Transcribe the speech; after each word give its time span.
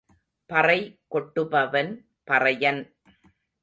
பறை 0.49 0.79
கொட்டுபவன் 1.11 1.91
பறையன். 2.31 2.81